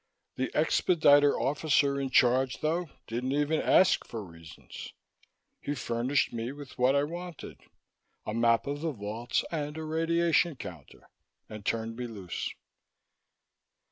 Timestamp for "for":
4.03-4.23